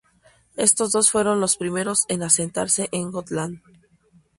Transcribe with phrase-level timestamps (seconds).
[0.57, 3.61] Estos dos fueron los primeros en asentarse en Gotland.